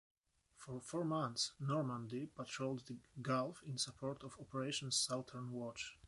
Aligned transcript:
For 0.57 0.81
four 0.81 1.05
months 1.05 1.51
"Normandy" 1.59 2.25
patrolled 2.35 2.87
the 2.87 2.97
Gulf 3.21 3.61
in 3.67 3.77
support 3.77 4.23
of 4.23 4.35
Operation 4.39 4.89
Southern 4.89 5.51
Watch. 5.51 5.95